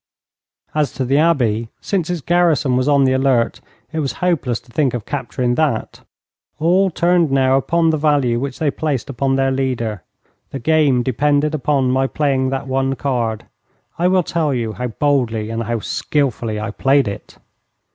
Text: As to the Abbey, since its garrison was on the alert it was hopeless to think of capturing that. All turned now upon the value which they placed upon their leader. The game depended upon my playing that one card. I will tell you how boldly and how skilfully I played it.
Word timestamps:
As 0.73 0.91
to 0.93 1.05
the 1.05 1.19
Abbey, 1.19 1.69
since 1.79 2.09
its 2.09 2.21
garrison 2.21 2.75
was 2.75 2.87
on 2.87 3.03
the 3.03 3.13
alert 3.13 3.61
it 3.91 3.99
was 3.99 4.13
hopeless 4.13 4.59
to 4.61 4.71
think 4.71 4.95
of 4.95 5.05
capturing 5.05 5.53
that. 5.53 6.01
All 6.57 6.89
turned 6.89 7.29
now 7.31 7.55
upon 7.55 7.91
the 7.91 7.97
value 8.01 8.39
which 8.39 8.57
they 8.57 8.71
placed 8.71 9.11
upon 9.11 9.35
their 9.35 9.51
leader. 9.51 10.01
The 10.49 10.57
game 10.57 11.03
depended 11.03 11.53
upon 11.53 11.91
my 11.91 12.07
playing 12.07 12.49
that 12.49 12.65
one 12.67 12.95
card. 12.95 13.45
I 13.99 14.07
will 14.07 14.23
tell 14.23 14.55
you 14.55 14.73
how 14.73 14.87
boldly 14.87 15.51
and 15.51 15.61
how 15.61 15.81
skilfully 15.81 16.59
I 16.59 16.71
played 16.71 17.07
it. 17.07 17.37